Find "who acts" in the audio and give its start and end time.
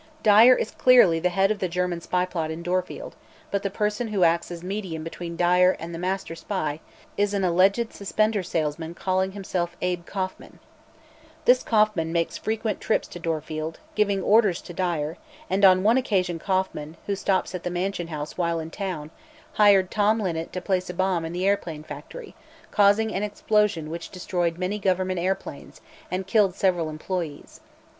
4.07-4.49